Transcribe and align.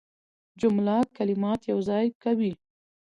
جمله 0.61 0.95
کلمات 1.15 1.59
یوځای 1.71 2.05
کوي. 2.23 2.53